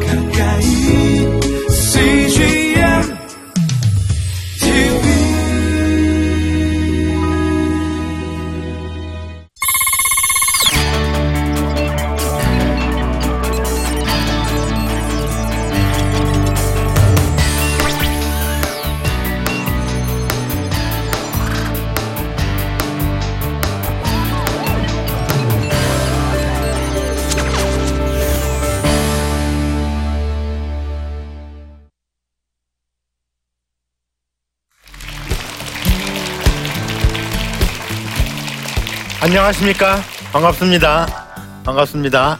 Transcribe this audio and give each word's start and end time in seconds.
가까 0.00 0.21
안녕하십니까. 39.52 40.00
반갑습니다. 40.32 41.06
반갑습니다. 41.64 42.38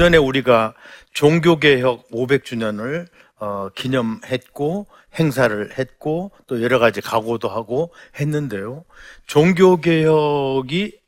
금년에 0.00 0.16
우리가 0.16 0.72
종교개혁 1.12 2.08
500주년을 2.08 3.06
어, 3.38 3.68
기념했고 3.74 4.86
행사를 5.18 5.78
했고 5.78 6.30
또 6.46 6.62
여러 6.62 6.78
가지 6.78 7.02
각오도 7.02 7.50
하고 7.50 7.92
했는데요. 8.18 8.86
종교개혁이 9.26 10.98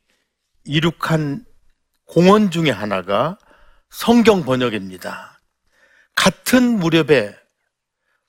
이룩한 0.65 1.47
공헌 2.05 2.51
중에 2.51 2.71
하나가 2.71 3.39
성경 3.89 4.45
번역입니다. 4.45 5.41
같은 6.15 6.79
무렵에 6.79 7.35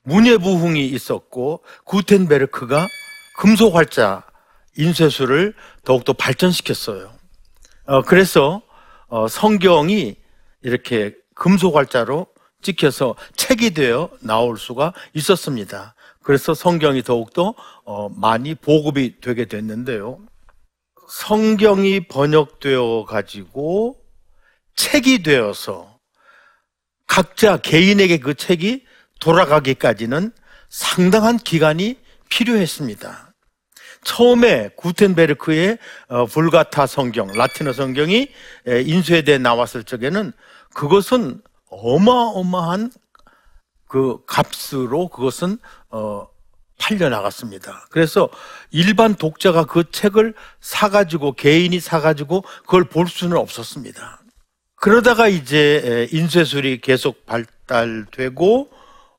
문예부흥이 0.04 0.86
있었고 0.86 1.62
구텐베르크가 1.84 2.86
금속 3.36 3.74
활자 3.74 4.24
인쇄술을 4.78 5.52
더욱더 5.84 6.14
발전시켰어요. 6.14 7.12
어, 7.84 8.00
그래서 8.00 8.62
어, 9.08 9.28
성경이 9.28 10.23
이렇게 10.64 11.14
금속 11.34 11.76
활자로 11.76 12.26
찍혀서 12.62 13.14
책이 13.36 13.74
되어 13.74 14.10
나올 14.20 14.58
수가 14.58 14.92
있었습니다. 15.12 15.94
그래서 16.22 16.54
성경이 16.54 17.02
더욱더 17.02 17.54
어, 17.84 18.08
많이 18.08 18.54
보급이 18.54 19.20
되게 19.20 19.44
됐는데요. 19.44 20.18
성경이 21.08 22.08
번역되어 22.08 23.04
가지고 23.04 24.00
책이 24.74 25.22
되어서 25.22 25.98
각자 27.06 27.58
개인에게 27.58 28.18
그 28.18 28.34
책이 28.34 28.86
돌아가기까지는 29.20 30.32
상당한 30.70 31.36
기간이 31.36 31.98
필요했습니다. 32.30 33.34
처음에 34.02 34.70
구텐베르크의 34.76 35.78
어, 36.08 36.26
불가타 36.26 36.86
성경, 36.86 37.28
라틴어 37.28 37.72
성경이 37.72 38.28
에, 38.66 38.82
인쇄돼 38.82 39.38
나왔을 39.38 39.84
적에는 39.84 40.32
그것은 40.74 41.40
어마어마한 41.70 42.92
그 43.88 44.18
값으로 44.26 45.08
그것은 45.08 45.58
어, 45.90 46.26
팔려 46.78 47.08
나갔습니다. 47.08 47.86
그래서 47.90 48.28
일반 48.70 49.14
독자가 49.14 49.64
그 49.64 49.90
책을 49.90 50.34
사가지고 50.60 51.32
개인이 51.32 51.78
사가지고 51.78 52.42
그걸 52.62 52.84
볼 52.84 53.06
수는 53.08 53.36
없었습니다. 53.36 54.20
그러다가 54.76 55.28
이제 55.28 56.08
에, 56.12 56.16
인쇄술이 56.16 56.80
계속 56.80 57.24
발달되고 57.24 58.70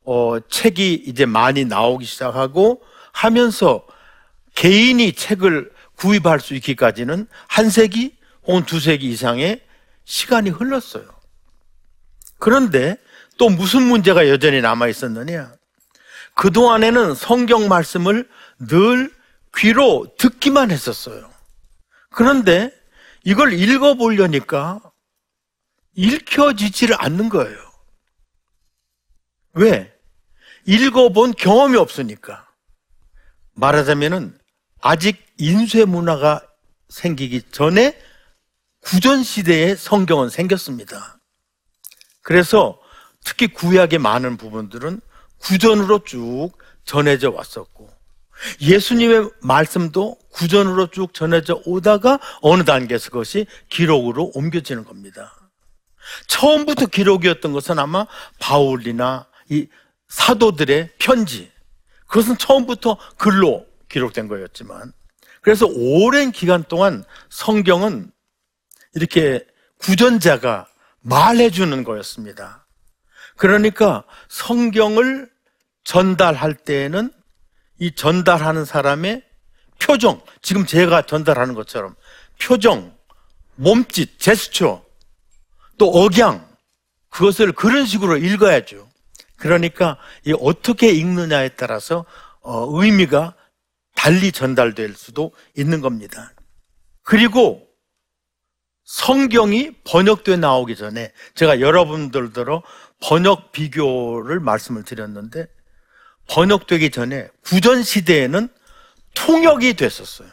어, 0.03 0.39
책이 0.47 1.05
이제 1.07 1.25
많이 1.25 1.65
나오기 1.65 2.05
시작하고 2.05 2.83
하면서 3.11 3.85
개인이 4.53 5.13
책을 5.13 5.71
구입할 5.95 6.39
수 6.39 6.53
있기까지는 6.55 7.27
한 7.47 7.69
세기 7.69 8.15
혹은 8.45 8.65
두 8.65 8.79
세기 8.79 9.09
이상의 9.09 9.61
시간이 10.03 10.49
흘렀어요. 10.49 11.14
그런데 12.45 12.95
또 13.39 13.49
무슨 13.49 13.81
문제가 13.81 14.29
여전히 14.29 14.61
남아 14.61 14.87
있었느냐? 14.87 15.51
그동안에는 16.35 17.15
성경 17.15 17.67
말씀을 17.67 18.29
늘 18.59 19.11
귀로 19.57 20.13
듣기만 20.19 20.69
했었어요. 20.69 21.27
그런데 22.11 22.71
이걸 23.23 23.51
읽어보려니까 23.51 24.79
읽혀지지를 25.95 26.95
않는 26.99 27.29
거예요. 27.29 27.57
왜? 29.53 29.91
읽어본 30.67 31.33
경험이 31.33 31.77
없으니까. 31.77 32.47
말하자면은 33.55 34.37
아직 34.81 35.25
인쇄 35.39 35.83
문화가 35.83 36.47
생기기 36.89 37.41
전에 37.49 37.99
구전 38.81 39.23
시대에 39.23 39.75
성경은 39.75 40.29
생겼습니다. 40.29 41.14
그래서 42.25 42.79
특히 43.23 43.45
구약의 43.45 43.99
많은 43.99 44.37
부분들은 44.37 44.99
구전으로 45.37 46.03
쭉 46.05 46.53
전해져 46.83 47.29
왔었고 47.29 47.87
예수님의 48.61 49.29
말씀도 49.41 50.17
구전으로 50.31 50.87
쭉 50.87 51.13
전해져 51.13 51.61
오다가 51.65 52.19
어느 52.41 52.63
단계에서 52.63 53.11
그것이 53.11 53.45
기록으로 53.69 54.31
옮겨지는 54.33 54.85
겁니다. 54.85 55.35
처음부터 56.25 56.87
기록이었던 56.87 57.53
것은 57.53 57.77
아마 57.77 58.07
바울이나 58.39 59.27
이 59.49 59.67
사도들의 60.07 60.93
편지 60.97 61.51
그것은 62.07 62.39
처음부터 62.39 62.97
글로 63.17 63.67
기록된 63.87 64.27
거였지만 64.27 64.91
그래서 65.41 65.67
오랜 65.67 66.31
기간 66.31 66.63
동안 66.63 67.03
성경은 67.29 68.11
이렇게 68.95 69.45
구전자가 69.77 70.67
말해주는 71.05 71.83
거였습니다. 71.83 72.65
그러니까 73.37 74.03
성경을 74.27 75.29
전달할 75.83 76.55
때에는 76.55 77.11
이 77.79 77.93
전달하는 77.93 78.65
사람의 78.65 79.23
표정, 79.79 80.21
지금 80.41 80.65
제가 80.65 81.03
전달하는 81.03 81.53
것처럼 81.53 81.95
표정, 82.41 82.95
몸짓, 83.55 84.19
제스처, 84.19 84.83
또 85.77 85.89
억양, 85.89 86.47
그것을 87.09 87.51
그런 87.51 87.85
식으로 87.85 88.17
읽어야죠. 88.17 88.89
그러니까 89.37 89.97
이 90.25 90.33
어떻게 90.39 90.89
읽느냐에 90.89 91.49
따라서 91.49 92.05
어, 92.41 92.67
의미가 92.81 93.35
달리 93.93 94.31
전달될 94.31 94.95
수도 94.95 95.31
있는 95.55 95.81
겁니다. 95.81 96.33
그리고 97.03 97.64
성경이 98.85 99.71
번역돼 99.83 100.37
나오기 100.37 100.75
전에 100.75 101.11
제가 101.33 101.59
여러분들들어 101.59 102.61
번역 103.01 103.51
비교를 103.51 104.39
말씀을 104.39 104.83
드렸는데 104.83 105.47
번역되기 106.27 106.91
전에 106.91 107.27
구전 107.43 107.83
시대에는 107.83 108.47
통역이 109.15 109.73
됐었어요. 109.73 110.29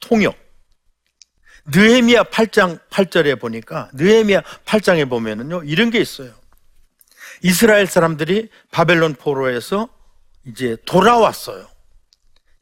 통역. 0.00 0.36
느헤미야 1.66 2.24
8장 2.24 2.78
8절에 2.90 3.40
보니까 3.40 3.90
느헤미야 3.94 4.42
8장에 4.64 5.08
보면은요 5.08 5.62
이런 5.64 5.90
게 5.90 6.00
있어요. 6.00 6.32
이스라엘 7.42 7.86
사람들이 7.86 8.48
바벨론 8.70 9.14
포로에서 9.14 9.88
이제 10.44 10.76
돌아왔어요. 10.86 11.66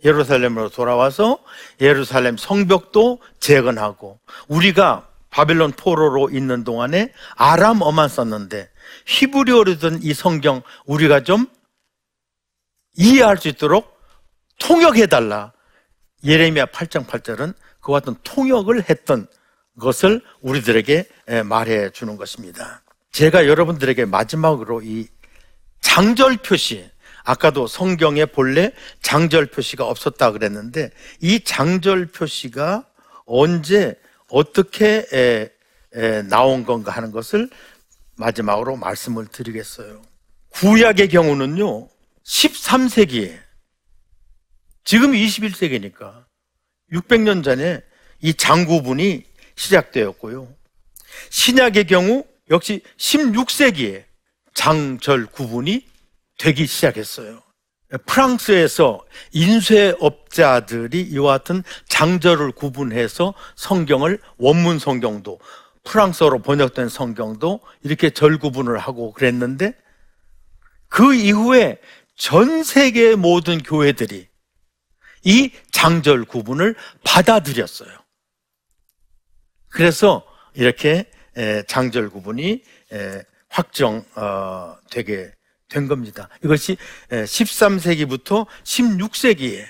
예루살렘으로 0.05 0.69
돌아와서 0.69 1.39
예루살렘 1.81 2.37
성벽도 2.37 3.21
재건하고 3.41 4.21
우리가 4.49 5.09
바벨론 5.35 5.73
포로로 5.73 6.31
있는 6.31 6.63
동안에 6.63 7.13
아람어만 7.35 8.09
썼는데 8.09 8.71
히브리어로 9.05 9.79
된이 9.79 10.15
성경 10.15 10.63
우리가 10.87 11.25
좀 11.25 11.49
이해할 12.97 13.37
수 13.37 13.49
있도록 13.49 13.99
통역해달라. 14.61 15.53
예레미야 16.25 16.67
8장 16.67 17.09
8절은 17.09 17.53
그와 17.81 17.99
같은 17.99 18.15
통역을 18.23 18.89
했던 18.89 19.27
것을 19.81 20.23
우리들에게 20.41 21.09
말해 21.45 21.91
주는 21.91 22.17
것입니다. 22.17 22.85
제가 23.11 23.49
여러분들에게 23.49 24.05
마지막으로 24.05 24.83
이 24.83 25.09
장절 25.81 26.37
표시, 26.37 26.89
아까도 27.25 27.67
성경에 27.67 28.25
본래 28.25 28.71
장절 29.03 29.47
표시가 29.47 29.85
없었다 29.85 30.31
그랬는데 30.31 30.93
이 31.21 31.41
장절 31.41 32.07
표시가 32.07 32.87
언제 33.27 33.97
어떻게 34.35 35.07
에, 35.13 35.49
에, 35.95 36.23
나온 36.23 36.67
건가 36.67 36.91
하는 36.91 37.13
것을 37.13 37.49
마지막으로 38.17 38.75
말씀을 38.75 39.29
드리겠어요. 39.29 40.03
구약의 40.51 41.09
경우는요, 41.09 41.89
13세기에, 42.25 43.39
지금 44.83 45.13
21세기니까 45.13 46.25
600년 46.93 47.45
전에 47.45 47.81
이 48.21 48.35
장구분이 48.35 49.25
시작되었고요. 49.55 50.53
신약의 51.31 51.87
경우 51.87 52.25
역시 52.51 52.83
16세기에 52.99 54.05
장절 54.53 55.27
구분이 55.27 55.87
되기 56.39 56.67
시작했어요. 56.67 57.41
프랑스에서 58.07 59.05
인쇄업자들이 59.33 61.03
이와 61.03 61.39
같은 61.39 61.63
장절을 61.89 62.53
구분해서 62.53 63.35
성경을 63.57 64.19
원문 64.39 64.79
성경도 64.79 65.39
프랑스어로 65.85 66.41
번역된 66.41 66.89
성경도 66.89 67.61
이렇게 67.83 68.11
절 68.11 68.39
구분을 68.39 68.79
하고 68.79 69.13
그랬는데 69.13 69.75
그 70.89 71.15
이후에 71.15 71.79
전 72.17 72.63
세계 72.63 73.15
모든 73.17 73.59
교회들이 73.63 74.29
이 75.25 75.51
장절 75.71 76.25
구분을 76.25 76.75
받아들였어요. 77.03 77.91
그래서 79.69 80.25
이렇게 80.55 81.11
장절 81.67 82.11
구분이 82.11 82.63
확정되게 83.49 85.33
된 85.75 85.89
겁니다. 85.89 86.29
이것이 86.45 86.77
13세기부터 87.11 88.47
16세기에 88.63 89.65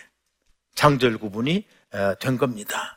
장절 0.75 1.17
구분이 1.19 1.65
된 2.21 2.37
겁니다. 2.37 2.95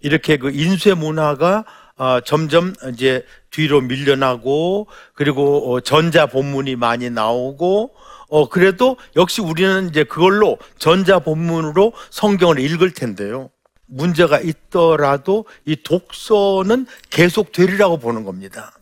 이렇게 0.00 0.36
그 0.36 0.50
인쇄 0.50 0.92
문화가 0.94 1.64
어, 1.98 2.20
점점 2.20 2.74
이제 2.92 3.24
뒤로 3.50 3.80
밀려나고 3.80 4.86
그리고 5.14 5.72
어, 5.72 5.80
전자 5.80 6.26
본문이 6.26 6.76
많이 6.76 7.08
나오고 7.08 7.94
어 8.28 8.48
그래도 8.50 8.98
역시 9.14 9.40
우리는 9.40 9.88
이제 9.88 10.04
그걸로 10.04 10.58
전자 10.78 11.20
본문으로 11.20 11.94
성경을 12.10 12.58
읽을 12.58 12.92
텐데요. 12.92 13.48
문제가 13.86 14.40
있더라도 14.40 15.46
이 15.64 15.76
독서는 15.82 16.86
계속 17.08 17.52
되리라고 17.52 17.98
보는 17.98 18.24
겁니다. 18.24 18.72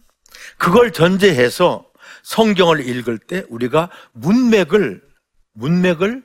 그걸 0.58 0.92
전제해서 0.92 1.84
성경을 2.24 2.86
읽을 2.88 3.18
때 3.18 3.44
우리가 3.48 3.88
문맥을 4.12 5.02
문맥을 5.52 6.22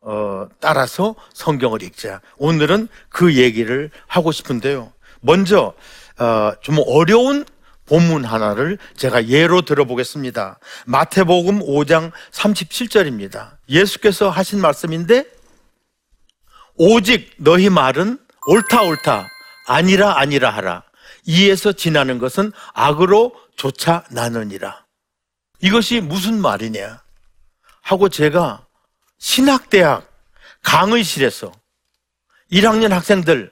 어, 0.00 0.48
따라서 0.60 1.14
성경을 1.32 1.82
읽자. 1.82 2.20
오늘은 2.36 2.88
그 3.08 3.36
얘기를 3.36 3.90
하고 4.06 4.32
싶은데요. 4.32 4.92
먼저 5.20 5.74
어, 6.18 6.52
좀 6.60 6.78
어려운 6.86 7.44
본문 7.86 8.24
하나를 8.24 8.78
제가 8.96 9.28
예로 9.28 9.62
들어보겠습니다. 9.62 10.58
마태복음 10.86 11.60
5장 11.60 12.12
37절입니다. 12.32 13.56
예수께서 13.68 14.30
하신 14.30 14.60
말씀인데 14.60 15.26
오직 16.76 17.30
너희 17.38 17.68
말은 17.68 18.18
옳다 18.46 18.82
옳다 18.82 19.28
아니라 19.66 20.18
아니라 20.18 20.50
하라. 20.50 20.82
이에서 21.26 21.72
지나는 21.72 22.18
것은 22.18 22.52
악으로 22.74 23.34
조차 23.56 24.04
나느니라. 24.10 24.83
이것이 25.64 26.02
무슨 26.02 26.42
말이냐? 26.42 27.02
하고 27.80 28.10
제가 28.10 28.66
신학대학 29.16 30.06
강의실에서 30.62 31.52
1학년 32.52 32.90
학생들 32.90 33.50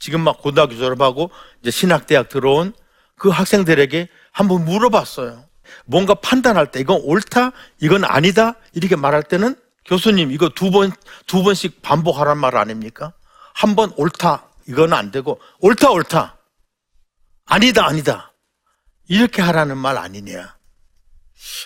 지금 0.00 0.20
막 0.22 0.42
고등학교 0.42 0.74
졸업하고 0.76 1.30
이제 1.60 1.70
신학대학 1.70 2.28
들어온 2.28 2.74
그 3.16 3.28
학생들에게 3.28 4.08
한번 4.32 4.64
물어봤어요. 4.64 5.44
뭔가 5.84 6.14
판단할 6.14 6.72
때 6.72 6.80
이건 6.80 7.00
옳다, 7.04 7.52
이건 7.80 8.04
아니다 8.04 8.54
이렇게 8.72 8.96
말할 8.96 9.22
때는 9.22 9.54
교수님 9.84 10.32
이거 10.32 10.48
두 10.48 10.70
번 10.72 10.90
두 11.28 11.44
번씩 11.44 11.82
반복하란 11.82 12.36
말 12.38 12.56
아닙니까? 12.56 13.12
한 13.54 13.76
번 13.76 13.92
옳다 13.96 14.48
이건 14.66 14.92
안 14.92 15.12
되고 15.12 15.40
옳다 15.60 15.90
옳다 15.90 16.36
아니다 17.46 17.86
아니다 17.86 18.32
이렇게 19.06 19.40
하라는 19.40 19.78
말 19.78 19.96
아니냐? 19.98 20.56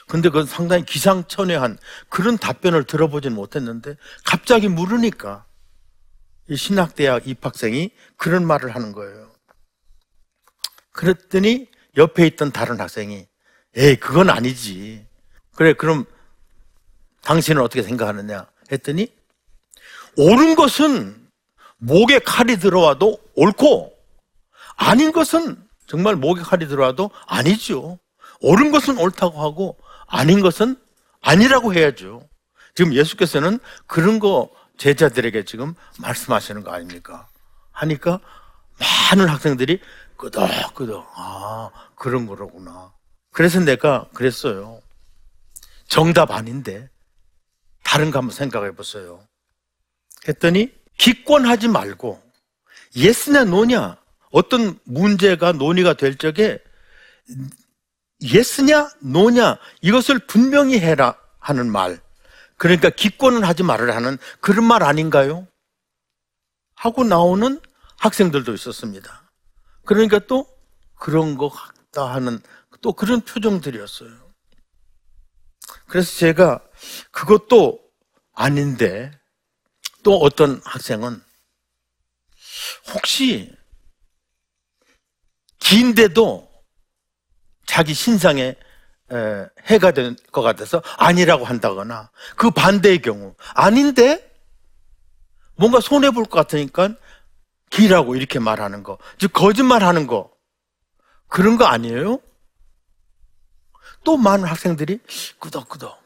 근데 0.09 0.29
그건 0.29 0.47
상당히 0.47 0.85
기상천외한 0.85 1.79
그런 2.09 2.39
답변을 2.39 2.85
들어보지는 2.85 3.37
못했는데 3.37 3.97
갑자기 4.25 4.69
물으니까 4.69 5.45
이 6.49 6.57
신학대학 6.57 7.27
입학생이 7.27 7.91
그런 8.17 8.47
말을 8.47 8.75
하는 8.75 8.93
거예요. 8.93 9.33
그랬더니 10.93 11.69
옆에 11.97 12.27
있던 12.27 12.53
다른 12.53 12.81
학생이 12.81 13.27
에이 13.77 13.97
그건 13.97 14.31
아니지. 14.31 15.07
그래 15.55 15.73
그럼 15.73 16.05
당신은 17.23 17.61
어떻게 17.63 17.83
생각하느냐 17.83 18.47
했더니 18.71 19.13
옳은 20.17 20.55
것은 20.55 21.29
목에 21.79 22.21
칼이 22.21 22.57
들어와도 22.57 23.19
옳고 23.35 23.93
아닌 24.77 25.13
것은 25.13 25.63
정말 25.87 26.17
목에 26.17 26.41
칼이 26.43 26.67
들어와도 26.67 27.11
아니죠. 27.27 27.99
옳은 28.41 28.71
것은 28.71 28.99
옳다고 28.99 29.41
하고 29.41 29.79
아닌 30.07 30.41
것은 30.41 30.77
아니라고 31.21 31.75
해야죠. 31.75 32.29
지금 32.75 32.93
예수께서는 32.93 33.59
그런 33.87 34.19
거 34.19 34.51
제자들에게 34.77 35.45
지금 35.45 35.75
말씀하시는 35.99 36.63
거 36.63 36.71
아닙니까? 36.73 37.27
하니까 37.73 38.21
많은 38.79 39.29
학생들이 39.29 39.81
끄덕끄덕, 40.17 41.11
아, 41.15 41.71
그런 41.95 42.27
거로구나. 42.27 42.93
그래서 43.33 43.61
내가 43.61 44.09
그랬어요. 44.15 44.81
정답 45.87 46.31
아닌데, 46.31 46.89
다른 47.83 48.11
거 48.11 48.19
한번 48.19 48.35
생각해 48.35 48.73
보세요. 48.73 49.23
했더니, 50.27 50.73
기권하지 50.99 51.69
말고, 51.69 52.23
예스냐, 52.97 53.45
노냐, 53.45 53.99
어떤 54.31 54.79
문제가 54.85 55.53
논의가 55.53 55.95
될 55.95 56.17
적에, 56.17 56.59
예스냐, 58.23 58.91
노냐, 59.01 59.59
이것을 59.83 60.19
분명히 60.21 60.79
해라 60.79 61.19
하는 61.39 61.71
말. 61.71 62.01
그러니까 62.57 62.91
기권은 62.91 63.45
하지 63.45 63.63
말으라 63.63 63.95
하는 63.95 64.17
그런 64.41 64.65
말 64.65 64.83
아닌가요? 64.83 65.47
하고 66.75 67.05
나오는 67.05 67.61
학생들도 67.99 68.55
있었습니다. 68.55 69.31
그러니까 69.85 70.19
또 70.21 70.47
그런 70.95 71.37
것 71.37 71.49
같다 71.49 72.13
하는 72.13 72.41
또 72.81 72.93
그런 72.93 73.21
표정들이었어요. 73.21 74.11
그래서 75.87 76.19
제가 76.19 76.61
그것도 77.11 77.81
아닌데 78.33 79.11
또 80.03 80.19
어떤 80.19 80.61
학생은 80.65 81.23
혹시 82.93 83.55
긴데도 85.59 86.56
자기 87.67 87.95
신상에 87.95 88.57
해가 89.67 89.93
될 89.93 90.17
것 90.33 90.43
같아서 90.43 90.83
아니라고 90.99 91.45
한다거나 91.45 92.11
그 92.37 92.51
반대의 92.51 93.03
경우 93.03 93.35
아닌데 93.55 94.33
뭔가 95.57 95.81
손해 95.81 96.11
볼 96.11 96.25
것 96.25 96.31
같으니까 96.31 96.95
기라고 97.71 98.15
이렇게 98.15 98.39
말하는 98.39 98.83
거, 98.83 98.99
즉 99.19 99.33
거짓말하는 99.33 100.07
거 100.07 100.31
그런 101.29 101.57
거 101.57 101.65
아니에요? 101.67 102.21
또 104.05 104.17
많은 104.17 104.45
학생들이 104.45 105.01
끄덕끄덕 105.41 106.01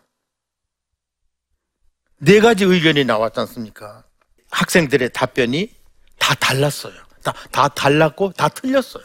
네 2.19 2.41
가지 2.41 2.65
의견이 2.65 3.05
나왔지 3.05 3.41
않습니까? 3.41 4.05
학생들의 4.51 5.11
답변이 5.13 5.75
다 6.19 6.35
달랐어요. 6.35 6.95
다, 7.23 7.33
다 7.51 7.69
달랐고 7.69 8.33
다 8.33 8.49
틀렸어요. 8.49 9.05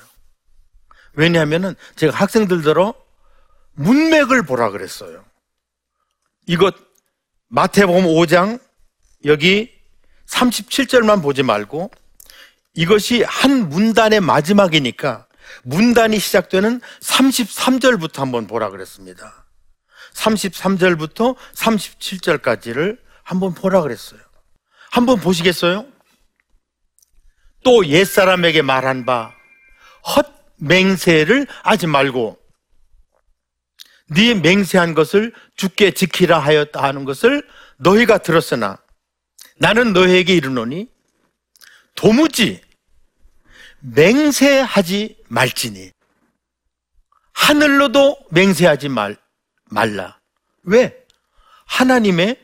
왜냐하면은 1.16 1.76
제가 1.96 2.16
학생들들어 2.16 2.94
문맥을 3.74 4.44
보라 4.44 4.70
그랬어요. 4.72 5.26
이것 6.48 6.76
마태복음 7.48 8.06
5장 8.06 8.60
여기 9.26 9.72
37절만 10.28 11.22
보지 11.22 11.44
말고 11.44 11.92
이것이 12.74 13.24
한 13.24 13.70
문단의 13.70 14.20
마지막이니까 14.22 15.28
문단이 15.64 16.20
시작되는 16.20 16.82
33절부터 17.02 18.18
한번 18.18 18.48
보라 18.48 18.70
그랬습니다. 18.70 19.46
33절부터 20.14 21.36
37절까지를 21.54 23.00
한번 23.24 23.54
보라 23.54 23.82
그랬어요. 23.82 24.20
한번 24.92 25.20
보시겠어요? 25.20 25.86
또 27.64 27.86
옛사람에게 27.86 28.62
말한 28.62 29.06
바 29.06 29.36
헛 30.06 30.35
맹세를 30.58 31.48
하지 31.64 31.88
말고 31.88 32.38
네 34.12 34.34
맹세한 34.36 34.94
것을 34.94 35.34
주께 35.56 35.92
지키라 35.92 36.40
하였다 36.40 36.82
하는 36.82 37.06
것을 37.06 37.48
너희가 37.78 38.20
들었으나 38.20 38.78
나는 39.58 39.94
너희에게 39.94 40.36
이르노니 40.36 40.88
도무지 41.96 42.62
맹세하지 43.80 45.18
말지니 45.28 45.92
하늘로도 47.34 48.18
맹세하지 48.32 48.90
말, 48.90 49.18
말라. 49.70 50.20
왜? 50.64 51.06
하나님의 51.66 52.40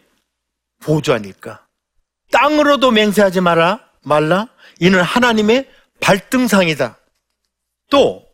보좌니까. 0.80 1.65
땅으로도 2.32 2.91
맹세하지 2.91 3.41
마라, 3.41 3.80
말라. 4.03 4.48
이는 4.80 5.01
하나님의 5.01 5.70
발등상이다. 6.01 6.98
또 7.91 8.25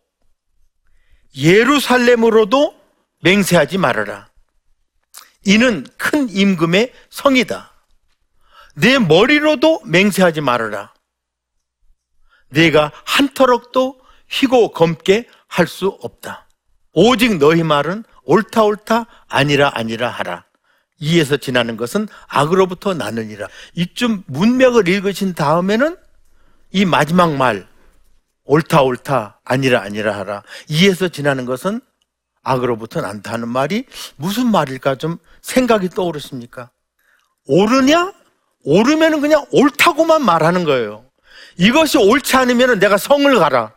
예루살렘으로도 1.35 2.79
맹세하지 3.21 3.77
말아라. 3.77 4.29
이는 5.45 5.85
큰 5.97 6.29
임금의 6.29 6.93
성이다. 7.09 7.71
내 8.75 8.99
머리로도 8.99 9.81
맹세하지 9.85 10.39
말아라. 10.41 10.93
내가 12.49 12.91
한터럭도 13.05 13.99
휘고 14.29 14.71
검게 14.71 15.27
할 15.47 15.67
수 15.67 15.87
없다. 16.01 16.47
오직 16.93 17.37
너희 17.37 17.63
말은 17.63 18.03
옳다 18.23 18.63
옳다 18.63 19.05
아니라 19.27 19.71
아니라 19.73 20.09
하라. 20.09 20.45
이에서 20.99 21.37
지나는 21.37 21.77
것은 21.77 22.07
악으로부터 22.27 22.93
나느니라. 22.93 23.47
이쯤 23.75 24.23
문맥을 24.27 24.87
읽으신 24.87 25.33
다음에는 25.33 25.97
이 26.71 26.85
마지막 26.85 27.35
말 27.35 27.67
옳다 28.47 28.81
옳다 28.81 29.39
아니라 29.43 29.81
아니라 29.81 30.17
하라. 30.17 30.43
이에서 30.67 31.07
지나는 31.07 31.45
것은 31.45 31.81
악으로부터 32.43 33.01
난다 33.01 33.33
하는 33.33 33.47
말이 33.49 33.85
무슨 34.15 34.49
말일까 34.49 34.95
좀 34.95 35.17
생각이 35.41 35.89
떠오르십니까? 35.89 36.71
옳으냐? 37.45 38.13
옳으면 38.63 39.21
그냥 39.21 39.45
옳다고만 39.51 40.23
말하는 40.23 40.63
거예요. 40.63 41.05
이것이 41.57 41.97
옳지 41.97 42.35
않으면 42.35 42.79
내가 42.79 42.97
성을 42.97 43.37
가라. 43.37 43.73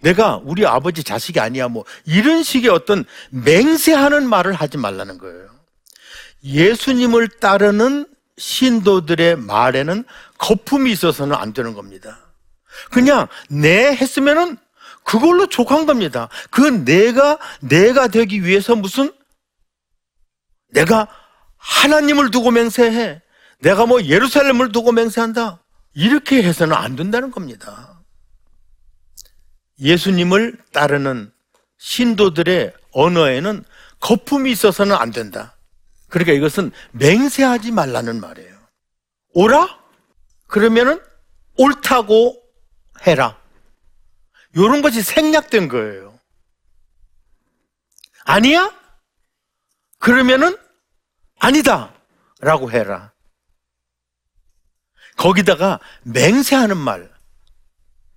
내가 0.00 0.40
우리 0.44 0.66
아버지 0.66 1.02
자식이 1.02 1.40
아니야. 1.40 1.68
뭐 1.68 1.84
이런 2.04 2.42
식의 2.42 2.70
어떤 2.70 3.04
맹세하는 3.30 4.28
말을 4.28 4.52
하지 4.52 4.76
말라는 4.78 5.18
거예요. 5.18 5.48
예수님을 6.44 7.28
따르는 7.40 8.06
신도들의 8.38 9.36
말에는 9.36 10.04
거품이 10.38 10.92
있어서는 10.92 11.34
안 11.34 11.52
되는 11.52 11.74
겁니다. 11.74 12.25
그냥 12.90 13.28
내 13.48 13.94
했으면은 13.94 14.56
그걸로 15.04 15.46
족한 15.46 15.86
겁니다. 15.86 16.28
그 16.50 16.60
내가 16.84 17.38
내가 17.60 18.08
되기 18.08 18.44
위해서 18.44 18.74
무슨 18.74 19.12
내가 20.68 21.08
하나님을 21.56 22.30
두고 22.30 22.50
맹세해. 22.50 23.22
내가 23.60 23.86
뭐 23.86 24.02
예루살렘을 24.02 24.72
두고 24.72 24.92
맹세한다. 24.92 25.62
이렇게 25.94 26.42
해서는 26.42 26.76
안 26.76 26.96
된다는 26.96 27.30
겁니다. 27.30 28.02
예수님을 29.80 30.58
따르는 30.72 31.32
신도들의 31.78 32.72
언어에는 32.92 33.64
거품이 34.00 34.50
있어서는 34.50 34.94
안 34.94 35.10
된다. 35.10 35.56
그러니까 36.08 36.32
이것은 36.32 36.70
맹세하지 36.92 37.72
말라는 37.72 38.20
말이에요. 38.20 38.56
오라? 39.34 39.78
그러면은 40.46 41.00
옳다고 41.56 42.40
해라. 43.06 43.38
이런 44.54 44.82
것이 44.82 45.02
생략된 45.02 45.68
거예요. 45.68 46.18
아니야? 48.24 48.74
그러면은 49.98 50.56
아니다. 51.38 51.94
라고 52.40 52.70
해라. 52.70 53.12
거기다가 55.16 55.80
맹세하는 56.02 56.76
말 56.76 57.10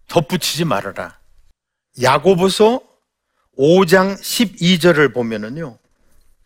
덧붙이지 0.08 0.66
말아라. 0.66 1.20
야고보서 2.02 2.82
5장 3.58 4.20
12절을 4.20 5.14
보면은요. 5.14 5.78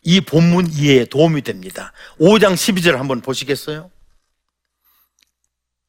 이 0.02 0.20
본문 0.20 0.70
이해에 0.70 1.06
도움이 1.06 1.42
됩니다. 1.42 1.92
5장 2.18 2.54
12절 2.54 2.96
한번 2.96 3.20
보시겠어요? 3.20 3.90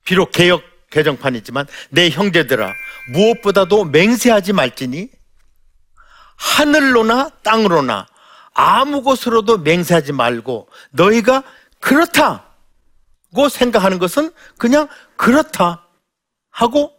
비록 0.05 0.31
개혁 0.31 0.63
개정판이지만 0.91 1.67
내 1.89 2.09
형제들아 2.09 2.73
무엇보다도 3.11 3.85
맹세하지 3.85 4.53
말지니 4.53 5.09
하늘로나 6.37 7.29
땅으로나 7.43 8.07
아무 8.53 9.01
곳으로도 9.01 9.59
맹세하지 9.59 10.13
말고 10.13 10.69
너희가 10.91 11.43
그렇다고 11.79 13.49
생각하는 13.49 13.99
것은 13.99 14.31
그냥 14.57 14.87
그렇다 15.17 15.87
하고 16.49 16.91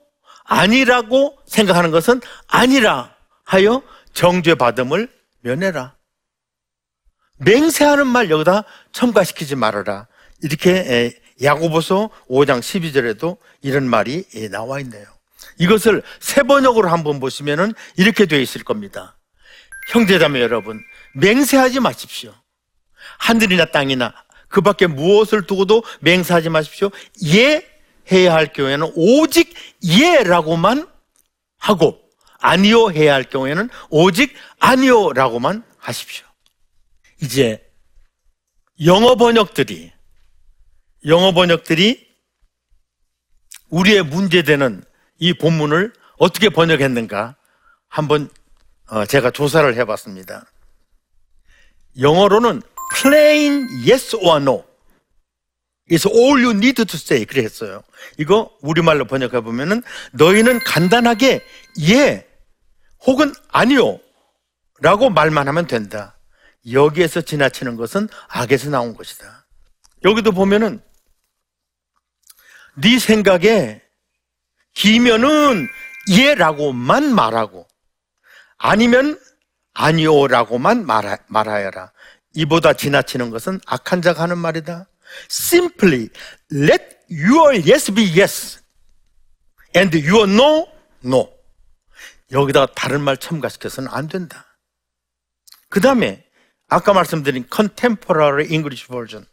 아니라고 0.44 1.38
생각하는 1.46 1.90
것은 1.90 2.20
아니라 2.46 3.14
하여 3.44 3.82
정죄받음을 4.12 5.08
면해라. 5.40 5.96
맹세하는 7.38 8.06
말 8.06 8.30
여기다 8.30 8.64
첨가시키지 8.92 9.56
말아라. 9.56 10.06
이렇게 10.42 11.18
야고보서 11.42 12.10
5장 12.28 12.60
12절에도 12.60 13.36
이런 13.62 13.88
말이 13.88 14.24
나와 14.50 14.80
있네요. 14.80 15.04
이것을 15.58 16.02
세 16.20 16.42
번역으로 16.42 16.88
한번 16.88 17.20
보시면은 17.20 17.72
이렇게 17.96 18.26
되어 18.26 18.40
있을 18.40 18.64
겁니다. 18.64 19.16
형제자매 19.92 20.40
여러분, 20.40 20.80
맹세하지 21.14 21.80
마십시오. 21.80 22.34
하늘이나 23.18 23.66
땅이나 23.66 24.14
그 24.48 24.60
밖에 24.60 24.86
무엇을 24.86 25.46
두고도 25.46 25.84
맹세하지 26.00 26.48
마십시오. 26.50 26.90
예 27.26 27.66
해야 28.10 28.34
할 28.34 28.52
경우에는 28.52 28.92
오직 28.94 29.54
예라고만 29.84 30.88
하고 31.58 32.00
아니요 32.38 32.90
해야 32.90 33.14
할 33.14 33.24
경우에는 33.24 33.68
오직 33.90 34.34
아니요라고만 34.60 35.64
하십시오. 35.78 36.26
이제 37.22 37.62
영어 38.84 39.14
번역들이 39.16 39.92
영어 41.06 41.32
번역들이 41.32 42.04
우리의 43.70 44.02
문제되는 44.02 44.82
이 45.18 45.34
본문을 45.34 45.92
어떻게 46.18 46.48
번역했는가 46.48 47.36
한번 47.88 48.28
어, 48.88 49.06
제가 49.06 49.30
조사를 49.30 49.74
해봤습니다. 49.76 50.46
영어로는 52.00 52.60
plain 52.94 53.68
yes 53.88 54.16
or 54.16 54.42
no 54.42 54.64
is 55.90 56.08
all 56.08 56.42
you 56.42 56.50
need 56.50 56.84
to 56.84 56.96
say 56.96 57.24
그래 57.24 57.42
했어요. 57.42 57.82
이거 58.18 58.50
우리말로 58.60 59.04
번역해 59.04 59.40
보면은 59.40 59.82
너희는 60.12 60.58
간단하게 60.60 61.44
예 61.88 62.26
혹은 63.06 63.32
아니요 63.48 64.00
라고 64.80 65.08
말만 65.10 65.46
하면 65.46 65.66
된다. 65.66 66.18
여기에서 66.70 67.20
지나치는 67.20 67.76
것은 67.76 68.08
악에서 68.28 68.70
나온 68.70 68.96
것이다. 68.96 69.46
여기도 70.04 70.32
보면은 70.32 70.80
네 72.78 72.98
생각에 72.98 73.82
기면은 74.74 75.68
예라고만 76.10 77.14
말하고 77.14 77.66
아니면 78.58 79.18
아니오라고만 79.72 80.86
말하, 80.86 81.18
말하여라. 81.28 81.92
이보다 82.34 82.72
지나치는 82.72 83.30
것은 83.30 83.60
악한 83.66 84.02
자가 84.02 84.22
하는 84.22 84.38
말이다. 84.38 84.86
Simply 85.30 86.08
let 86.52 86.98
your 87.10 87.56
yes 87.70 87.92
be 87.92 88.04
yes 88.18 88.62
and 89.74 89.96
your 89.98 90.30
no, 90.30 90.66
no. 91.04 91.32
여기다가 92.32 92.72
다른 92.74 93.00
말 93.02 93.16
첨가시켜서는 93.16 93.90
안 93.90 94.08
된다. 94.08 94.58
그 95.68 95.80
다음에 95.80 96.24
아까 96.68 96.92
말씀드린 96.92 97.46
contemporary 97.54 98.50
English 98.50 98.86
version. 98.88 99.26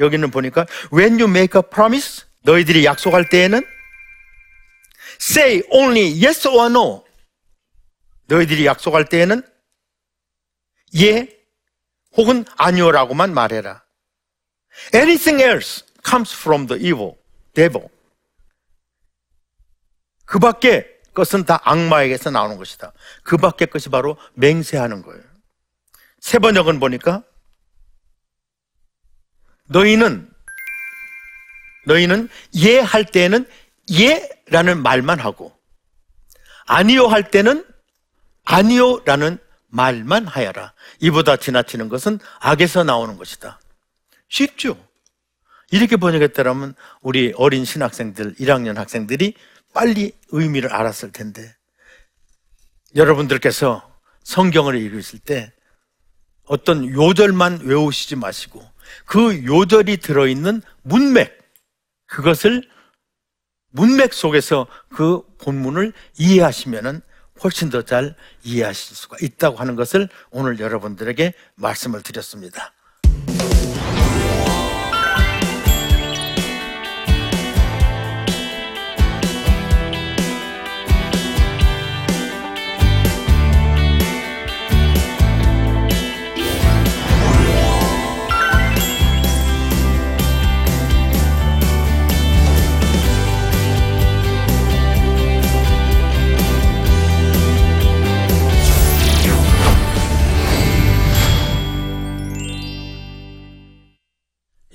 여기는 0.00 0.30
보니까 0.30 0.66
when 0.92 1.20
you 1.20 1.28
make 1.28 1.58
a 1.58 1.62
promise 1.62 2.24
너희들이 2.42 2.84
약속할 2.84 3.28
때에는 3.28 3.62
say 5.20 5.62
only 5.70 6.24
yes 6.24 6.48
or 6.48 6.66
no. 6.66 7.04
너희들이 8.26 8.66
약속할 8.66 9.08
때에는 9.08 9.42
예 11.00 11.28
혹은 12.16 12.44
아니오라고만 12.56 13.34
말해라. 13.34 13.82
Anything 14.94 15.42
else 15.42 15.84
comes 16.04 16.34
from 16.34 16.66
the 16.66 16.80
evil, 16.82 17.14
devil. 17.54 17.88
그 20.24 20.38
밖에 20.38 20.86
것은 21.12 21.44
다 21.44 21.60
악마에게서 21.64 22.30
나오는 22.30 22.56
것이다. 22.56 22.92
그 23.22 23.36
밖의 23.36 23.68
것이 23.68 23.88
바로 23.88 24.16
맹세하는 24.34 25.02
거예요. 25.02 25.22
세 26.20 26.38
번역은 26.38 26.78
보니까 26.80 27.24
너희는 29.70 30.28
너희는 31.86 32.28
예 32.56 32.80
할 32.80 33.04
때는 33.04 33.46
예라는 33.90 34.82
말만 34.82 35.18
하고 35.18 35.56
아니요 36.66 37.06
할 37.06 37.30
때는 37.30 37.64
아니요라는 38.44 39.38
말만 39.68 40.26
하여라. 40.26 40.72
이보다 40.98 41.36
지나치는 41.36 41.88
것은 41.88 42.18
악에서 42.40 42.82
나오는 42.82 43.16
것이다. 43.16 43.60
쉽죠? 44.28 44.76
이렇게 45.70 45.96
번역했더라면 45.96 46.74
우리 47.00 47.32
어린 47.36 47.64
신학생들, 47.64 48.34
1학년 48.34 48.74
학생들이 48.74 49.34
빨리 49.72 50.12
의미를 50.30 50.72
알았을 50.72 51.12
텐데 51.12 51.54
여러분들께서 52.96 53.88
성경을 54.24 54.74
읽으실 54.76 55.20
때 55.20 55.52
어떤 56.50 56.84
요절만 56.84 57.60
외우시지 57.62 58.16
마시고 58.16 58.68
그 59.06 59.44
요절이 59.44 59.98
들어있는 59.98 60.62
문맥, 60.82 61.38
그것을 62.06 62.68
문맥 63.70 64.12
속에서 64.12 64.66
그 64.88 65.22
본문을 65.38 65.92
이해하시면은 66.18 67.02
훨씬 67.44 67.70
더 67.70 67.82
잘 67.82 68.16
이해하실 68.42 68.96
수가 68.96 69.18
있다고 69.22 69.58
하는 69.58 69.76
것을 69.76 70.08
오늘 70.30 70.58
여러분들에게 70.58 71.34
말씀을 71.54 72.02
드렸습니다. 72.02 72.72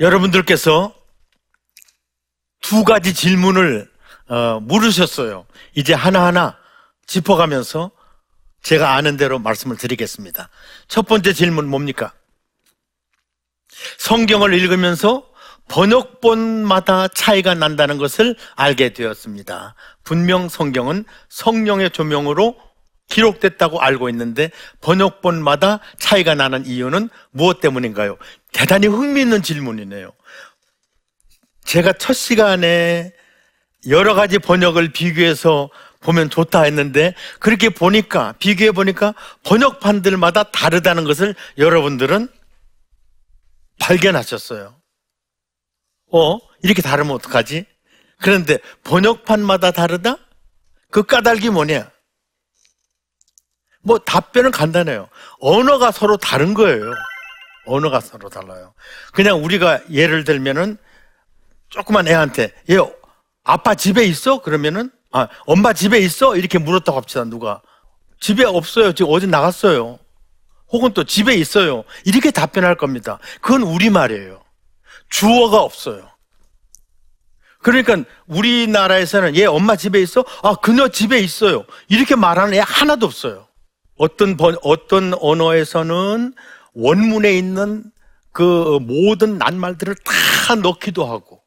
여러분들께서 0.05 0.93
두 2.61 2.83
가지 2.83 3.13
질문을 3.13 3.89
어, 4.27 4.59
물으셨어요. 4.61 5.47
이제 5.73 5.93
하나하나 5.93 6.57
짚어가면서 7.07 7.89
제가 8.61 8.93
아는 8.93 9.17
대로 9.17 9.39
말씀을 9.39 9.77
드리겠습니다. 9.77 10.49
첫 10.87 11.07
번째 11.07 11.33
질문 11.33 11.67
뭡니까? 11.67 12.13
성경을 13.97 14.53
읽으면서 14.53 15.27
번역본마다 15.69 17.07
차이가 17.07 17.55
난다는 17.55 17.97
것을 17.97 18.35
알게 18.55 18.93
되었습니다. 18.93 19.73
분명 20.03 20.49
성경은 20.49 21.05
성령의 21.29 21.89
조명으로 21.89 22.55
기록됐다고 23.07 23.81
알고 23.81 24.09
있는데 24.09 24.51
번역본마다 24.81 25.79
차이가 25.97 26.35
나는 26.35 26.65
이유는 26.65 27.09
무엇 27.31 27.59
때문인가요? 27.59 28.17
대단히 28.55 28.87
흥미있는 28.87 29.43
질문이네요. 29.43 30.13
제가 31.65 31.91
첫 31.99 32.13
시간에 32.13 33.13
여러 33.89 34.13
가지 34.13 34.39
번역을 34.39 34.93
비교해서 34.93 35.69
보면 35.99 36.29
좋다 36.29 36.61
했는데 36.61 37.13
그렇게 37.41 37.67
보니까 37.67 38.33
비교해 38.39 38.71
보니까 38.71 39.13
번역판들마다 39.43 40.43
다르다는 40.51 41.03
것을 41.03 41.35
여러분들은 41.57 42.29
발견하셨어요. 43.81 44.79
어? 46.13 46.37
이렇게 46.63 46.81
다르면 46.81 47.13
어떡하지? 47.13 47.65
그런데 48.21 48.57
번역판마다 48.85 49.71
다르다? 49.71 50.15
그 50.91 51.03
까닭이 51.03 51.49
뭐냐? 51.49 51.91
뭐 53.81 53.97
답변은 53.97 54.51
간단해요. 54.51 55.09
언어가 55.41 55.91
서로 55.91 56.15
다른 56.15 56.53
거예요. 56.53 56.93
언어가 57.65 57.99
서로 57.99 58.29
달라요. 58.29 58.73
그냥 59.13 59.43
우리가 59.43 59.81
예를 59.91 60.23
들면은 60.23 60.77
조그만 61.69 62.07
애한테 62.07 62.53
얘 62.69 62.77
아빠 63.43 63.75
집에 63.75 64.03
있어? 64.05 64.41
그러면은 64.41 64.91
아 65.11 65.27
엄마 65.45 65.73
집에 65.73 65.99
있어? 65.99 66.35
이렇게 66.35 66.57
물었다고 66.57 66.97
합시다 66.97 67.23
누가 67.25 67.61
집에 68.19 68.43
없어요. 68.43 68.93
지금 68.93 69.11
어디 69.11 69.27
나갔어요. 69.27 69.99
혹은 70.69 70.93
또 70.93 71.03
집에 71.03 71.35
있어요. 71.35 71.83
이렇게 72.05 72.31
답변할 72.31 72.75
겁니다. 72.75 73.19
그건 73.41 73.61
우리 73.63 73.89
말이에요. 73.89 74.41
주어가 75.09 75.61
없어요. 75.61 76.09
그러니까 77.61 77.97
우리나라에서는 78.27 79.35
얘 79.35 79.45
엄마 79.45 79.75
집에 79.75 80.01
있어? 80.01 80.23
아 80.43 80.55
그녀 80.55 80.87
집에 80.87 81.19
있어요. 81.19 81.65
이렇게 81.87 82.15
말하는 82.15 82.53
애 82.53 82.61
하나도 82.63 83.05
없어요. 83.05 83.47
어떤 83.97 84.37
번, 84.37 84.57
어떤 84.61 85.13
언어에서는 85.19 86.33
원문에 86.75 87.33
있는 87.33 87.83
그 88.31 88.79
모든 88.81 89.37
낱말들을 89.37 89.95
다 89.95 90.55
넣기도 90.55 91.05
하고 91.05 91.41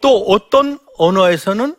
또 0.00 0.24
어떤 0.26 0.78
언어에서는 0.96 1.76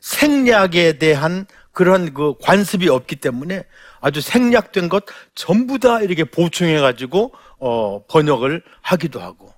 생략에 0.00 0.98
대한 0.98 1.46
그런 1.72 2.14
그 2.14 2.34
관습이 2.40 2.88
없기 2.88 3.16
때문에 3.16 3.64
아주 4.00 4.20
생략된 4.20 4.88
것 4.88 5.04
전부 5.34 5.78
다 5.78 6.00
이렇게 6.00 6.24
보충해 6.24 6.80
가지고 6.80 7.32
어 7.58 8.04
번역을 8.06 8.62
하기도 8.82 9.20
하고. 9.20 9.52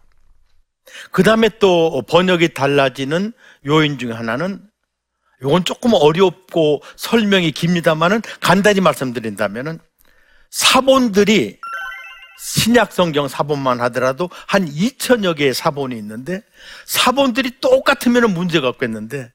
그 1.13 1.23
다음에 1.23 1.51
또 1.59 2.03
번역이 2.09 2.55
달라지는 2.55 3.33
요인 3.67 3.99
중에 3.99 4.13
하나는 4.13 4.63
이건 5.43 5.65
조금 5.65 5.93
어렵고 5.95 6.83
설명이 6.97 7.53
깁니다만은 7.53 8.23
간단히 8.41 8.81
말씀드린다면은 8.81 9.79
사본들이 10.51 11.59
신약 12.39 12.93
성경 12.93 13.27
사본만 13.27 13.81
하더라도 13.83 14.31
한 14.47 14.67
2천여 14.67 15.37
개의 15.37 15.53
사본이 15.53 15.97
있는데 15.99 16.43
사본들이 16.87 17.61
똑같으면 17.61 18.33
문제가 18.33 18.69
없겠는데 18.69 19.33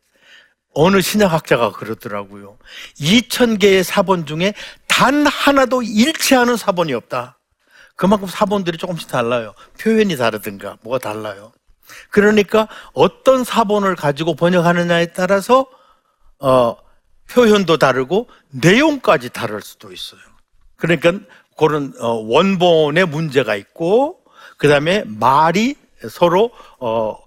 어느 0.74 1.02
신약학자가 1.02 1.74
그러더라고요. 1.74 2.58
2천 3.00 3.60
개의 3.60 3.84
사본 3.84 4.26
중에 4.26 4.54
단 4.88 5.28
하나도 5.28 5.84
일치하는 5.84 6.58
사본이 6.58 6.94
없다. 6.94 7.38
그만큼 7.96 8.28
사본들이 8.28 8.78
조금씩 8.78 9.08
달라요. 9.10 9.54
표현이 9.80 10.18
다르든가 10.18 10.78
뭐가 10.82 10.98
달라요. 10.98 11.52
그러니까 12.10 12.68
어떤 12.94 13.44
사본을 13.44 13.96
가지고 13.96 14.36
번역하느냐에 14.36 15.08
따라서 15.08 15.68
어, 16.40 16.76
표현도 17.30 17.78
다르고 17.78 18.30
내용까지 18.50 19.30
다를 19.30 19.62
수도 19.62 19.92
있어요. 19.92 20.22
그러니까 20.78 21.14
그런 21.58 21.94
어, 22.00 22.14
원본의 22.14 23.06
문제가 23.06 23.56
있고 23.56 24.20
그 24.58 24.68
다음에 24.68 25.04
말이 25.06 25.76
서로 26.10 26.52
어, 26.80 27.18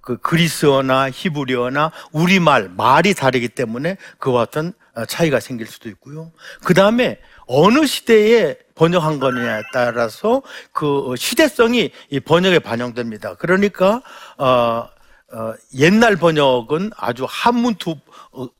그 0.00 0.18
그리스어나 0.18 1.10
히브리어나 1.10 1.90
우리말 2.12 2.70
말이 2.76 3.14
다르기 3.14 3.48
때문에 3.48 3.96
그와 4.18 4.44
같은 4.44 4.72
어, 4.94 5.04
차이가 5.06 5.40
생길 5.40 5.66
수도 5.66 5.88
있고요. 5.88 6.30
그 6.62 6.74
다음에 6.74 7.18
어느 7.46 7.86
시대에 7.86 8.56
번역한 8.74 9.18
거냐에 9.18 9.62
따라서 9.72 10.42
그 10.72 11.14
시대성이 11.16 11.90
이 12.10 12.20
번역에 12.20 12.58
반영됩니다. 12.58 13.34
그러니까 13.34 14.02
어, 14.36 14.88
어, 15.32 15.54
옛날 15.74 16.16
번역은 16.16 16.92
아주 16.96 17.26
한문투 17.28 17.90
어, 17.90 17.96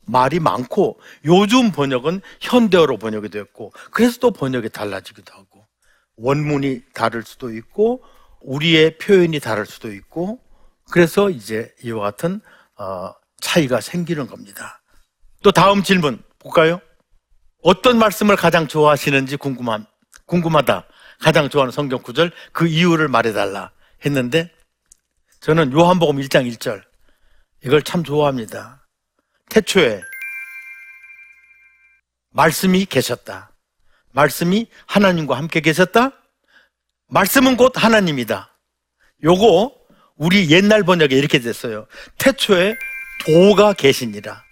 말이 0.05 0.39
많고 0.39 0.99
요즘 1.25 1.71
번역은 1.71 2.21
현대어로 2.41 2.97
번역이 2.97 3.29
됐고 3.29 3.73
그래서 3.91 4.19
또 4.19 4.31
번역이 4.31 4.69
달라지기도 4.69 5.33
하고 5.33 5.65
원문이 6.17 6.81
다를 6.93 7.23
수도 7.23 7.53
있고 7.53 8.03
우리의 8.41 8.97
표현이 8.97 9.39
다를 9.39 9.65
수도 9.65 9.91
있고 9.91 10.39
그래서 10.91 11.29
이제 11.29 11.73
이와 11.83 12.01
같은 12.01 12.41
어, 12.77 13.11
차이가 13.39 13.81
생기는 13.81 14.27
겁니다. 14.27 14.81
또 15.43 15.51
다음 15.51 15.83
질문 15.83 16.21
볼까요? 16.39 16.79
어떤 17.63 17.97
말씀을 17.97 18.35
가장 18.35 18.67
좋아하시는지 18.67 19.37
궁금함, 19.37 19.85
궁금하다. 20.25 20.85
가장 21.19 21.49
좋아하는 21.49 21.71
성경 21.71 22.01
구절 22.01 22.31
그 22.51 22.67
이유를 22.67 23.07
말해달라 23.07 23.71
했는데 24.05 24.51
저는 25.39 25.71
요한복음 25.73 26.17
1장 26.17 26.51
1절 26.51 26.83
이걸 27.63 27.81
참 27.81 28.03
좋아합니다. 28.03 28.84
태초에 29.49 30.01
말씀이 32.31 32.85
계셨다. 32.85 33.51
말씀이 34.11 34.67
하나님과 34.85 35.37
함께 35.37 35.61
계셨다. 35.61 36.11
말씀은 37.07 37.57
곧 37.57 37.73
하나님이다. 37.75 38.57
요거 39.23 39.75
우리 40.15 40.49
옛날 40.51 40.83
번역에 40.83 41.15
이렇게 41.15 41.39
됐어요. 41.39 41.87
태초에 42.17 42.75
도가 43.25 43.73
계시니라. 43.73 44.43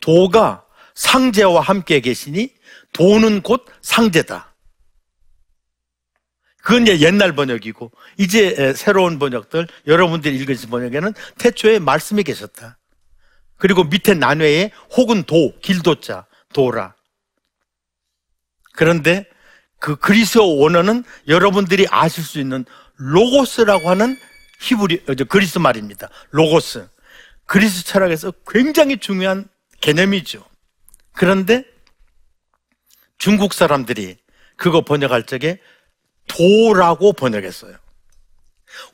도가 0.00 0.64
상제와 0.94 1.60
함께 1.60 2.00
계시니 2.00 2.54
도는 2.92 3.42
곧 3.42 3.64
상제다. 3.82 4.54
그건 6.62 6.82
이제 6.82 7.00
옛날 7.00 7.34
번역이고 7.34 7.92
이제 8.18 8.54
에, 8.56 8.72
새로운 8.72 9.18
번역들 9.18 9.68
여러분들이 9.86 10.36
읽으신 10.36 10.70
번역에는 10.70 11.12
태초에 11.38 11.78
말씀이 11.78 12.22
계셨다. 12.22 12.78
그리고 13.56 13.84
밑에 13.84 14.14
난외에 14.14 14.70
혹은 14.96 15.22
도, 15.22 15.52
길도자, 15.60 16.26
도라. 16.52 16.94
그런데 18.72 19.26
그 19.78 19.96
그리스어 19.96 20.42
원어는 20.44 21.04
여러분들이 21.28 21.86
아실 21.90 22.24
수 22.24 22.40
있는 22.40 22.64
로고스라고 22.96 23.88
하는 23.90 24.16
히브리 24.62 25.04
어, 25.08 25.14
저 25.14 25.24
그리스 25.24 25.58
말입니다. 25.58 26.08
로고스. 26.30 26.88
그리스 27.46 27.84
철학에서 27.84 28.32
굉장히 28.48 28.96
중요한 28.96 29.48
개념이죠. 29.80 30.44
그런데 31.12 31.64
중국 33.18 33.52
사람들이 33.52 34.16
그거 34.56 34.80
번역할 34.80 35.24
적에 35.24 35.60
도라고 36.26 37.12
번역했어요. 37.12 37.76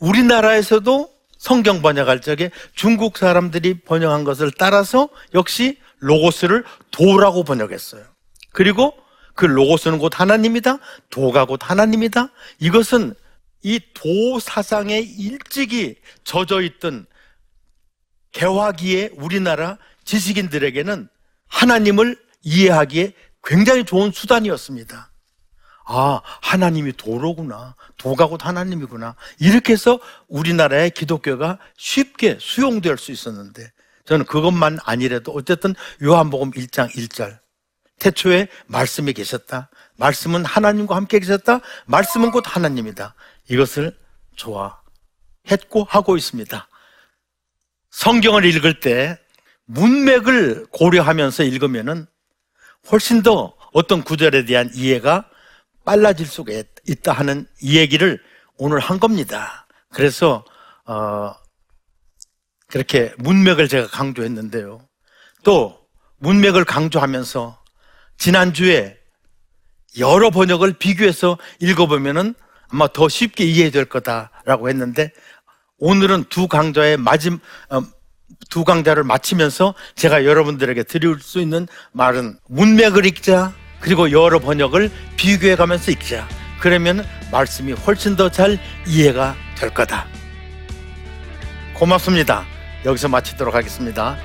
우리나라에서도 0.01 1.20
성경 1.41 1.81
번역할 1.81 2.21
적에 2.21 2.51
중국 2.75 3.17
사람들이 3.17 3.81
번역한 3.81 4.25
것을 4.25 4.51
따라서 4.59 5.09
역시 5.33 5.79
로고스를 6.01 6.65
도라고 6.91 7.45
번역했어요. 7.45 8.05
그리고 8.53 8.93
그 9.35 9.47
로고스는 9.47 9.99
곧 9.99 10.21
하나님이다. 10.21 10.79
도가 11.09 11.47
곧 11.47 11.61
하나님이다. 11.63 12.29
이것은 12.59 13.15
이 13.63 13.81
도 13.95 14.39
사상에 14.39 14.99
일찍이 14.99 15.97
젖어 16.25 16.61
있던 16.61 17.07
개화기의 18.33 19.13
우리나라 19.17 19.79
지식인들에게는 20.05 21.09
하나님을 21.49 22.19
이해하기에 22.43 23.15
굉장히 23.45 23.85
좋은 23.85 24.13
수단이었습니다. 24.13 25.10
아, 25.93 26.21
하나님이 26.41 26.93
도로구나. 26.93 27.75
도가 27.97 28.27
곧 28.27 28.47
하나님이구나. 28.47 29.17
이렇게 29.41 29.73
해서 29.73 29.99
우리나라의 30.29 30.91
기독교가 30.91 31.59
쉽게 31.77 32.39
수용될 32.41 32.97
수 32.97 33.11
있었는데, 33.11 33.73
저는 34.05 34.25
그것만 34.25 34.79
아니래도 34.85 35.33
어쨌든 35.33 35.75
요한복음 36.01 36.53
1장 36.53 36.89
1절. 36.93 37.41
태초에 37.99 38.47
말씀이 38.67 39.13
계셨다. 39.13 39.69
말씀은 39.97 40.45
하나님과 40.45 40.95
함께 40.95 41.19
계셨다. 41.19 41.61
말씀은 41.87 42.31
곧 42.31 42.45
하나님이다. 42.47 43.15
이것을 43.49 43.97
좋아했고 44.37 45.85
하고 45.89 46.17
있습니다. 46.17 46.69
성경을 47.91 48.45
읽을 48.45 48.79
때 48.79 49.19
문맥을 49.65 50.67
고려하면서 50.71 51.43
읽으면은 51.43 52.07
훨씬 52.93 53.23
더 53.23 53.55
어떤 53.73 54.03
구절에 54.03 54.45
대한 54.45 54.71
이해가 54.73 55.30
빨라질 55.85 56.27
수가 56.27 56.53
있- 56.53 56.67
있다 56.89 57.13
하는 57.13 57.47
이 57.61 57.79
얘기를 57.79 58.21
오늘 58.57 58.79
한 58.79 59.01
겁니다. 59.01 59.67
그래서 59.91 60.45
어 60.85 61.33
그렇게 62.69 63.13
문맥을 63.19 63.69
제가 63.69 63.89
강조했는데요. 63.89 64.87
또 65.43 65.79
문맥을 66.19 66.65
강조하면서 66.65 67.59
지난주에 68.19 68.99
여러 69.99 70.31
번역을 70.31 70.75
비교해서 70.75 71.39
읽어보면은 71.61 72.35
아마 72.69 72.87
더 72.93 73.09
쉽게 73.09 73.45
이해될 73.45 73.87
거다라고 73.87 74.69
했는데 74.69 75.11
오늘은 75.79 76.25
두 76.29 76.47
강좌의 76.47 76.97
마지막 76.99 77.41
두 78.51 78.65
강좌를 78.65 79.03
마치면서 79.03 79.75
제가 79.97 80.25
여러분들에게 80.25 80.85
드릴 80.85 81.19
수 81.21 81.41
있는 81.41 81.67
말은 81.93 82.39
문맥을 82.49 83.07
읽자 83.07 83.53
그리고 83.81 84.11
여러 84.13 84.39
번역을 84.39 84.91
비교해 85.17 85.57
가면서 85.57 85.91
읽자 85.91 86.29
그러면 86.61 87.05
말씀이 87.33 87.73
훨씬 87.73 88.15
더 88.17 88.29
잘 88.29 88.59
이해가 88.87 89.35
될 89.57 89.71
거다. 89.71 90.07
고맙습니다. 91.75 92.45
여기서 92.85 93.09
마치도록 93.09 93.55
하겠습니다. 93.55 94.17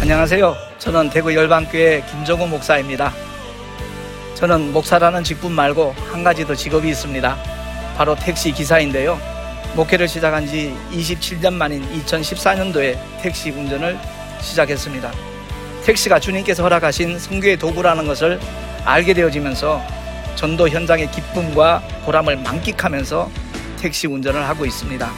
안녕하세요. 0.00 0.56
저는 0.78 1.10
대구 1.10 1.34
열방교회 1.34 2.04
김정우 2.10 2.48
목사입니다. 2.48 3.12
저는 4.34 4.72
목사라는 4.72 5.22
직분 5.22 5.52
말고 5.52 5.94
한 6.10 6.24
가지 6.24 6.44
더 6.44 6.54
직업이 6.54 6.88
있습니다. 6.88 7.36
바로 7.96 8.16
택시 8.16 8.50
기사인데요. 8.50 9.31
목회를 9.74 10.06
시작한 10.06 10.46
지 10.46 10.76
27년 10.92 11.54
만인 11.54 11.82
2014년도에 12.04 12.98
택시 13.22 13.50
운전을 13.50 13.98
시작했습니다. 14.40 15.10
택시가 15.84 16.20
주님께서 16.20 16.62
허락하신 16.62 17.18
성교의 17.18 17.56
도구라는 17.58 18.06
것을 18.06 18.38
알게 18.84 19.14
되어지면서 19.14 19.82
전도 20.36 20.68
현장의 20.68 21.10
기쁨과 21.10 21.82
보람을 22.04 22.36
만끽하면서 22.38 23.30
택시 23.80 24.06
운전을 24.06 24.46
하고 24.46 24.66
있습니다. 24.66 25.10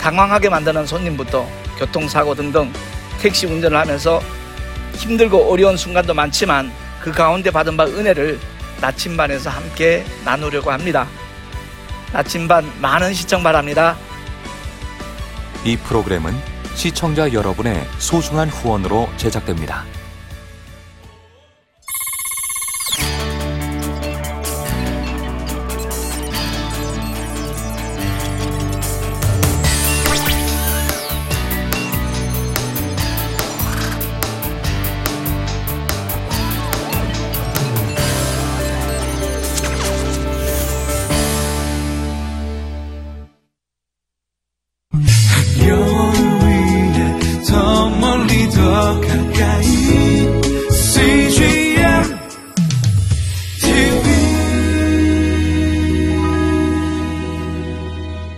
당황하게 0.00 0.48
만드는 0.48 0.86
손님부터 0.86 1.46
교통사고 1.78 2.34
등등 2.34 2.72
택시 3.20 3.46
운전을 3.46 3.78
하면서 3.78 4.20
힘들고 4.94 5.50
어려운 5.50 5.76
순간도 5.76 6.14
많지만 6.14 6.70
그 7.00 7.12
가운데 7.12 7.50
받은 7.50 7.76
바 7.76 7.86
은혜를 7.86 8.38
나침반에서 8.80 9.50
함께 9.50 10.04
나누려고 10.24 10.70
합니다. 10.70 11.06
나침반 12.12 12.70
많은 12.80 13.14
시청 13.14 13.42
바랍니다. 13.42 13.96
이 15.64 15.76
프로그램은 15.76 16.34
시청자 16.74 17.32
여러분의 17.32 17.86
소중한 17.98 18.48
후원으로 18.48 19.08
제작됩니다. 19.16 19.84